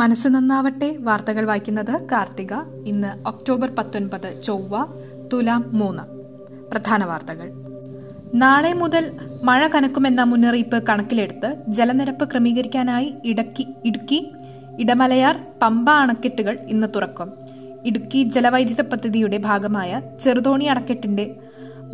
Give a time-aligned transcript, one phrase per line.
[0.00, 0.96] മനസ്സ് നന്നാവട്ടെ.
[1.00, 2.52] വാർത്തകൾ വായിക്കുന്നത് കാർത്തിക.
[2.86, 4.86] ഇന്ന് ഒക്ടോബർ പത്തൊൻപത് ചൊവ്വ
[5.32, 6.02] തുലാം മൂന്ന്.
[6.70, 7.50] പ്രധാന വാർത്തകൾ.
[8.34, 14.32] നാളെ മുതൽ മഴ കനക്കുമെന്ന മുന്നറിയിപ്പ് കണക്കിലെടുത്ത് ജലനിരപ്പ് ക്രമീകരിക്കാനായി ഇടക്കി ഇടുക്കി
[14.78, 17.32] ഇടമലയാർ പമ്പ അണക്കെട്ടുകൾ ഇന്ന് തുറക്കും.
[17.84, 21.36] ഇടുക്കി ജലവൈദ്യുത പദ്ധതിയുടെ ഭാഗമായ ചെറുതോണി അണക്കെട്ടിന്റെ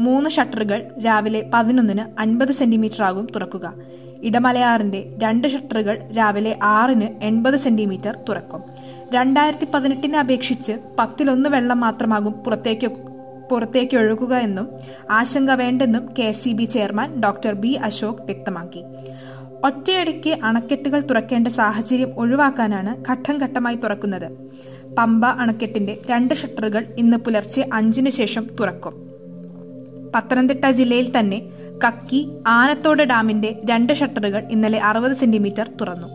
[0.00, 3.74] മൂന്ന് ഷട്ടറുകൾ രാവിലെ പതിനൊന്നിന് അൻപത് സെന്റിമീറ്റർ ആകും തുറക്കുക.
[4.22, 8.62] ഇടമലയാറിന്റെ രണ്ട് ഷട്ടറുകൾ രാവിലെ ആറിന് എൺപത് സെന്റിമീറ്റർ തുറക്കും.
[9.14, 12.86] രണ്ടായിരത്തി പതിനെട്ടിനെ അപേക്ഷിച്ച് പത്തിലൊന്ന് വെള്ളം മാത്രമാകും പുറത്തേക്ക്
[13.50, 14.68] പുറത്തേക്ക് ഒഴുകുക എന്നും
[15.10, 18.84] ആശങ്ക വേണ്ടെന്നും K C B chairman doctor B Ashok വ്യക്തമാക്കി.
[19.64, 24.32] ഒറ്റയടിക്ക് അണക്കെട്ടുകൾ തുറക്കേണ്ട സാഹചര്യം ഒഴിവാക്കാനാണ് ഘട്ടം ഘട്ടമായി തുറക്കുന്നത്.
[24.98, 28.92] പമ്പ അണക്കെട്ടിന്റെ രണ്ട് ഷട്ടറുകൾ ഇന്ന് പുലർച്ചെ അഞ്ചിന് ശേഷം തുറക്കും.
[30.14, 31.42] പത്തനംതിട്ട ജില്ലയിൽ തന്നെ
[31.84, 36.08] കക്കി ആനത്തോട് ഡാമിന്റെ രണ്ട് ഷട്ടറുകൾ ഇന്നലെ അറുപത് സെന്റിമീറ്റർ തുറന്നു.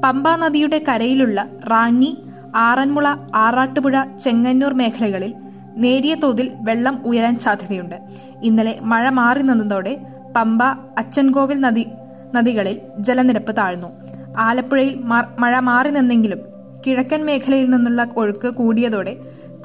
[0.00, 2.18] പമ്പാ നദിയുടെ കരയിലുള്ള റാന്നി
[2.56, 3.94] ആറന്മുള ആറാട്ടുപുഴ
[4.24, 5.34] ചെങ്ങന്നൂർ മേഖലകളിൽ
[5.76, 7.94] നേരിയ തോതിൽ വെള്ളം ഉയരാൻ സാധ്യതയുണ്ട്.
[8.42, 10.00] ഇന്നലെ മഴ മാറി നിന്നതോടെ
[10.36, 10.62] പമ്പ
[10.98, 11.86] അച്ചൻകോവിൽ നദി
[12.34, 13.86] നദികളിൽ ജലനിരപ്പ് താഴ്ന്നു.
[14.38, 14.94] ആലപ്പുഴയിൽ
[15.38, 16.40] മഴ മാറി നിന്നെങ്കിലും
[16.86, 19.16] കിഴക്കൻ മേഖലയിൽ നിന്നുള്ള ഒഴുക്ക് കൂടിയതോടെ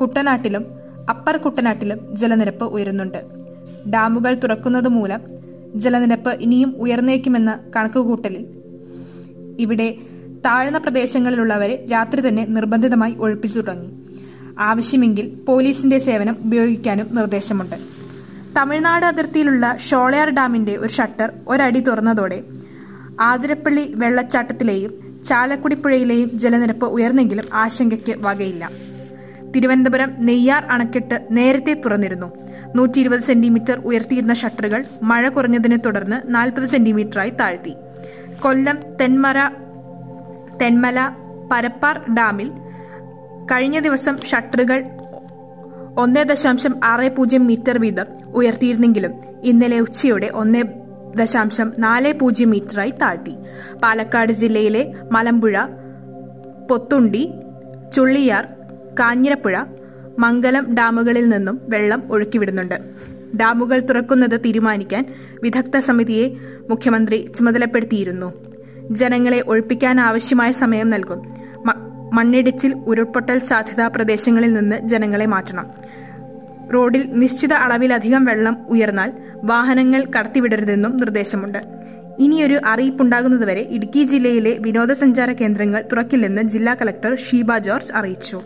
[0.01, 0.65] കുട്ടനാട്ടിലും
[1.09, 3.40] അപ്പർ കുട്ടനാട്ടിലും ജലനിരപ്പ് ഉയരുന്നുണ്ട്.
[3.89, 5.19] ഡാമുകൾ തുറക്കുന്നതുമൂലം
[5.75, 8.45] ജലനിരപ്പ് ഇനിയും ഉയർന്നേക്കുമെന്ന കണക്കുകൂട്ടലിൽ.
[9.59, 9.95] ഇവിടെ
[10.45, 13.89] താഴ്ന്ന പ്രദേശങ്ങളിലുള്ളവരെ രാത്രി തന്നെ നിർബന്ധിതമായി ഒഴിപ്പിച്ചു തുടങ്ങി
[14.59, 17.75] ആവശ്യമെങ്കിൽ പോലീസിന്റെ സേവനം ഉപയോഗിക്കാനും നിർദ്ദേശമുണ്ട്.
[18.57, 22.43] തമിഴ്നാട് അതിർത്തിയിലുള്ള ഷോളയാർ ഡാമിന്റെ ഒരു ഷട്ടർ ഒരടി തുറന്നതോടെ
[23.19, 28.69] ആതിരപ്പള്ളി വെള്ളച്ചാട്ടത്തിലെയും ചാലക്കുടി പുഴയിലെയും ജലനിരപ്പ് ഉയർന്നെങ്കിലും ആശങ്കയ്ക്ക് വകയില്ല.
[29.55, 32.50] തിരുവനന്തപുരം നെയ്യാർ അണക്കെട്ട് നേരത്തെ തുറന്നിരുന്നു.
[32.75, 37.73] നൂറ്റി ഇരുപത് സെന്റിമീറ്റർ ഉയർത്തിയിരുന്ന ഷട്ടറുകൾ മഴ കുറഞ്ഞതിനെ തുടർന്ന് നാൽപ്പത് സെന്റിമീറ്ററായി താഴ്ത്തി.
[38.41, 39.51] കൊല്ലം തെന്മര
[40.61, 41.15] തെന്മല
[41.51, 42.51] പരപ്പാർ ഡാമിൽ
[43.51, 44.83] കഴിഞ്ഞ ദിവസം ഷട്ടറുകൾ
[45.97, 48.05] ഒന്നേ ദശാംശം ആറ് പൂജ്യം മീറ്റർ വീതം
[48.35, 50.61] ഉയർത്തിയിരുന്നെങ്കിലും ഇന്നലെ ഉച്ചയോടെ ഒന്നേ
[51.15, 53.37] ദശാംശം നാല് പൂജ്യം മീറ്ററായി താഴ്ത്തി.
[53.83, 55.55] പാലക്കാട് ജില്ലയിലെ മലമ്പുഴ
[56.69, 57.31] പൊത്തുണ്ടി
[57.95, 58.47] ചുള്ളിയാർ
[58.99, 59.55] കാഞ്ഞിരപ്പുഴ
[60.19, 62.75] മംഗലം ഡാമുകളിൽ നിന്നും വെള്ളം ഒഴുക്കിവിടുന്നുണ്ട്.
[63.39, 65.05] ഡാമുകൾ തുറക്കുന്നത് തീരുമാനിക്കാൻ
[65.43, 66.29] വിദഗ്ധ സമിതിയെ
[66.69, 68.33] മുഖ്യമന്ത്രി ചുമതലപ്പെടുത്തിയിരുന്നു.
[68.91, 71.41] ജനങ്ങളെ ഒഴിപ്പിക്കാൻ ആവശ്യമായ സമയം നൽകും.
[72.13, 75.67] മണ്ണിടിച്ചിൽ ഉരുൾപൊട്ടൽ സാധ്യതാ പ്രദേശങ്ങളിൽ നിന്ന് ജനങ്ങളെ മാറ്റണം.
[76.73, 81.57] റോഡിൽ നിശ്ചിത അളവിലധികം വെള്ളം ഉയർന്നാൽ വാഹനങ്ങൾ കടത്തിവിടരുതെന്നും നിർദ്ദേശമുണ്ട്.
[82.19, 88.41] ഇനിയൊരു അറിയിപ്പുണ്ടാകുന്നതുവരെ ഇടുക്കി ജില്ലയിലെ വിനോദസഞ്ചാര കേന്ദ്രങ്ങൾ തുറക്കില്ലെന്ന് ജില്ലാ കളക്ടർ ഷീബ ജോർജ് അറിയിച്ചു.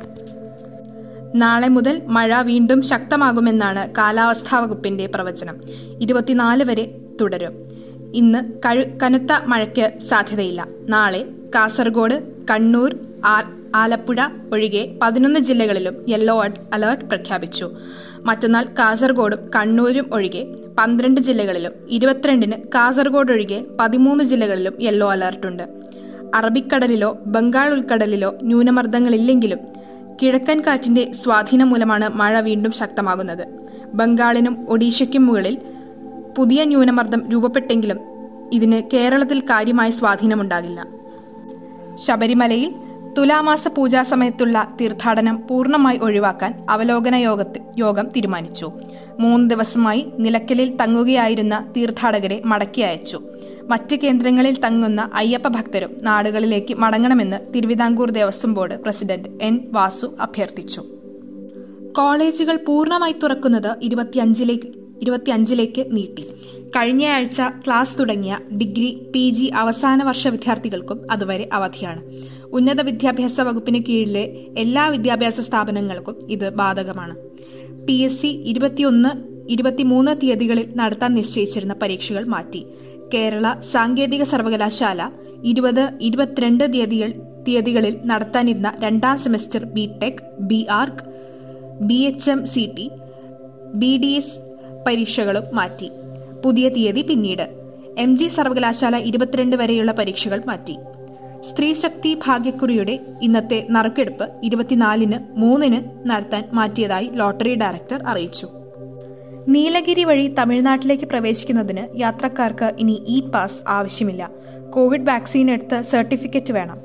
[1.36, 5.56] നാളെ മുതൽ മഴ വീണ്ടും ശക്തമാകുമെന്നാണ് കാലാവസ്ഥാ വകുപ്പിന്റെ പ്രവചനം.
[6.02, 6.86] ഇരുപത്തിനാല് വരെ
[7.22, 7.56] തുടരും.
[8.16, 8.40] ഇന്ന്
[9.04, 10.68] കനത്ത മഴയ്ക്ക് സാധ്യതയില്ല.
[10.90, 11.22] നാളെ
[11.56, 12.18] കാസർഗോഡ്
[12.50, 12.92] കണ്ണൂർ
[13.76, 14.20] ആലപ്പുഴ
[14.54, 16.36] ഒഴികെ പതിനൊന്ന് ജില്ലകളിലും യെല്ലോ
[16.74, 17.68] അലർട്ട് പ്രഖ്യാപിച്ചു.
[18.26, 20.44] മറ്റന്നാൾ കാസർഗോഡും കണ്ണൂരും ഒഴികെ
[20.78, 25.64] പന്ത്രണ്ട് ജില്ലകളിലും ഇരുപത്തിരണ്ടിന് കാസർഗോഡ് ഒഴികെ പതിമൂന്ന് ജില്ലകളിലും യെല്ലോ അലർട്ടുണ്ട്.
[26.36, 29.60] അറബിക്കടലിലോ ബംഗാൾ ഉൾക്കടലിലോ ന്യൂനമർദ്ദങ്ങളില്ലെങ്കിലും
[30.22, 33.48] കിഴക്കൻ കാറ്റിന്റെ സ്വാധീനം മൂലമാണ് മഴ വീണ്ടും ശക്തമാകുന്നത്.
[33.94, 35.58] ബംഗാളിനും ഒഡീഷയ്ക്കും മുകളിൽ
[36.38, 38.00] പുതിയ ന്യൂനമർദ്ദം രൂപപ്പെട്ടെങ്കിലും
[38.54, 40.88] ഇതിന് കേരളത്തിൽ കാര്യമായ സ്വാധീനമുണ്ടാകില്ല.
[41.96, 42.76] ശബരിമലയിൽ
[43.18, 48.72] തുലാമാസ പൂജാ സമയത്തുള്ള തീർത്ഥാടനം പൂർണമായി ഒഴിവാക്കാൻ അവലോകന യോഗത്തിൽ യോഗം തീരുമാനിച്ചു.
[49.20, 53.22] മൂന്ന് ദിവസമായി നിലയ്ക്കലിൽ തങ്ങുകയായിരുന്ന തീർത്ഥാടകരെ മടക്കി അയച്ചു.
[53.70, 60.84] മറ്റ് കേന്ദ്രങ്ങളിൽ തങ്ങുന്ന അയ്യപ്പ ഭക്തരും നാടുകളിലേക്ക് മടങ്ങണമെന്ന് Thiruvithamkoor Devaswom board president N Vasu അഭ്യർത്ഥിച്ചു.
[61.92, 66.28] കോളേജുകൾ പൂർണമായി തുറക്കുന്നത് ഇരുപത്തിയഞ്ചിലേക്ക് നീട്ടി.
[66.76, 72.02] കഴിഞ്ഞയാഴ്ച ക്ലാസ് തുടങ്ങിയ ഡിഗ്രി പി ജി അവസാന വർഷ വിദ്യാർത്ഥികൾക്കും അതുവരെ അവധിയാണ്.
[72.54, 77.16] ഉന്നത വിദ്യാഭ്യാസ വകുപ്പിന് കീഴിലെ എല്ലാ വിദ്യാഭ്യാസ സ്ഥാപനങ്ങൾക്കും ഇത് ബാധകമാണ്.
[77.88, 79.10] പി എസ് സി ഇരുപത്തിയൊന്ന്
[79.50, 82.66] ഇരുപത്തിമൂന്ന് തീയതികളിൽ നടത്താൻ നിശ്ചയിച്ചിരുന്ന പരീക്ഷകൾ മാറ്റി.
[83.14, 85.10] കേരള സാങ്കേതിക സർവകലാശാല
[85.44, 87.14] ഇരുപത് ഇരുപത്തിരണ്ട് തീയതികൾ
[87.48, 91.04] തീയതികളിൽ നടത്താനിരുന്ന രണ്ടാം semester B Tech B Arch
[91.82, 92.92] B H M C T
[93.74, 94.40] B D S
[94.88, 95.92] പരീക്ഷകളും മാറ്റി.
[96.44, 97.50] പുതിയ തീയതി പിന്നീട്.
[97.98, 100.78] എം ജി സർവകലാശാല ഇരുപത്തിരണ്ട് വരെയുള്ള പരീക്ഷകൾ മാറ്റി.
[101.44, 108.65] സ്ത്രീശക്തി ഭാഗ്യക്കുറിയുടെ ഇന്നത്തെ നറുക്കെടുപ്പ് ഇരുപത്തിനാലിന് മൂന്നിന് നടത്താൻ മാറ്റിയതായി ലോട്ടറി ഡയറക്ടർ അറിയിച്ചു.
[109.48, 114.30] നീലഗിരി വഴി തമിഴ്നാട്ടിലേക്ക് പ്രവേശിക്കുന്നതിന് യാത്രക്കാർക്ക് ഇനി ഇ പാസ് ആവശ്യമില്ല.
[114.70, 116.78] കോവിഡ് വാക്സിൻ എടുത്ത് സർട്ടിഫിക്കറ്റ് വേണം.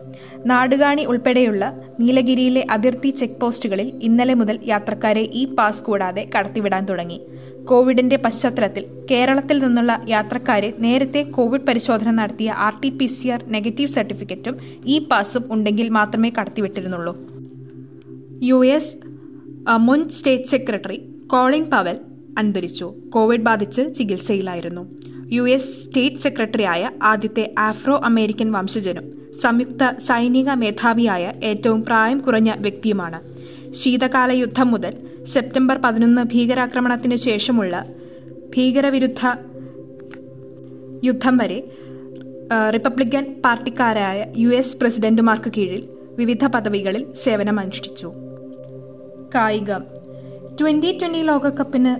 [0.46, 1.64] നാടുകാണി ഉൾപ്പെടെയുള്ള
[2.00, 7.18] നീലഗിരിയിലെ അതിർത്തി ചെക്ക് പോസ്റ്റുകളിൽ ഇന്നലെ മുതൽ യാത്രക്കാരെ ഇ പാസ് കൂടാതെ കടത്തിവിടാൻ തുടങ്ങി.
[7.64, 13.90] കോവിഡിന്റെ പശ്ചാത്തലത്തിൽ കേരളത്തിൽ നിന്നുള്ള യാത്രക്കാരെ നേരത്തെ കോവിഡ് പരിശോധന നടത്തിയ R T P C R negative
[13.90, 14.56] സർട്ടിഫിക്കറ്റും
[14.86, 17.14] ഇ പാസും ഉണ്ടെങ്കിൽ മാത്രമേ കടത്തിവിട്ടിരുന്നുള്ളൂ.
[18.42, 18.94] യു എസ്
[19.76, 21.98] മുൻ സ്റ്റേറ്റ് സെക്രട്ടറി കോളിൻ പവൽ
[22.40, 22.86] അന്തരിച്ചു.
[23.10, 24.82] കോവിഡ് ബാധിച്ച് ചികിത്സയിലായിരുന്നു.
[25.32, 29.06] യു എസ് സ്റ്റേറ്റ് സെക്രട്ടറിയായ ആദ്യത്തെ ആഫ്രോ അമേരിക്കൻ വംശജനും
[29.42, 33.18] സംയുക്ത സൈനിക മേധാവിയായ ഏറ്റവും പ്രായം കുറഞ്ഞ വ്യക്തിയുമാണ്.
[33.72, 34.92] ശീതകാല യുദ്ധം മുതൽ
[35.24, 37.84] സെപ്റ്റംബർ പതിനൊന്ന് ഭീകരാക്രമണത്തിന് ശേഷമുള്ള
[38.56, 39.22] ഭീകരവിരുദ്ധ
[41.04, 41.58] യുദ്ധം വരെ
[42.74, 45.82] റിപ്പബ്ലിക്കൻ പാർട്ടിക്കാരായ യു എസ് പ്രസിഡന്റുമാർക്ക് കീഴിൽ
[46.18, 48.12] വിവിധ പദവികളിൽ സേവനമനുഷ്ഠിച്ചു.
[49.34, 49.82] കായികം.
[50.60, 51.92] ട്വന്റി ട്വന്റി ലോകകപ്പിന്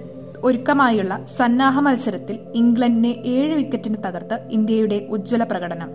[0.43, 5.91] ഒരുക്കമായുള്ള സന്നാഹ മത്സരത്തിൽ ഇംഗ്ലണ്ടിനെ ഏഴ് വിക്കറ്റിന് തകർത്ത് ഇന്ത്യയുടെ ഉജ്ജ്വല പ്രകടനം.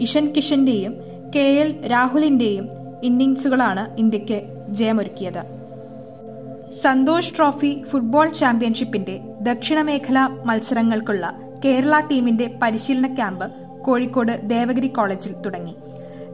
[0.00, 0.94] ഇഷൻ കിഷന്റെയും
[1.36, 2.68] കെ എൽ രാഹുലിന്റെയും
[3.02, 5.42] ഇന്നിംഗ്സുകളാണ് ഇന്ത്യയ്ക്ക് ജയമൊരുക്കിയത്.
[6.72, 13.52] സന്തോഷ് ട്രോഫി ഫുട്ബോൾ ചാമ്പ്യൻഷിപ്പിന്റെ ദക്ഷിണമേഖലാ മത്സരങ്ങൾക്കുള്ള കേരള ടീമിന്റെ പരിശീലന ക്യാമ്പ്
[13.82, 15.76] കോഴിക്കോട് ദേവഗിരി കോളേജിൽ തുടങ്ങി.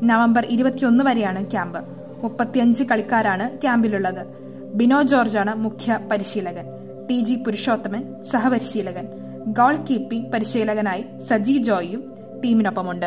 [0.03, 1.81] നവംബർ ഇരുപത്തിയൊന്ന് വരെയാണ് ക്യാമ്പ്.
[2.23, 4.27] മുപ്പത്തിയഞ്ച് കളിക്കാരാണ് ക്യാമ്പിലുള്ളത്.
[4.75, 6.80] ബിനോ ജോർജാണ് മുഖ്യ പരിശീലകൻ.
[7.11, 9.09] ടി ജി പുരുഷോത്തമൻ സഹപരിശീലകൻ
[9.47, 13.07] ഗോൾ കീപ്പിംഗ് പരിശീലകനായി സജി ജോയിയും ടീമിനൊപ്പമുണ്ട്.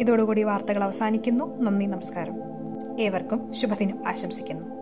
[0.00, 1.62] ഇതോടുകൂടി വാർത്തകൾ അവസാനിക്കുന്നു.
[1.62, 2.34] നന്ദി നമസ്കാരം.
[3.00, 4.77] ഏവർക്കും ശുഭദിനം ആശംസിക്കുന്നു.